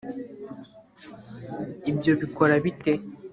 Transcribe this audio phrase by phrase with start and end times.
[1.91, 2.93] ibyo bikora bite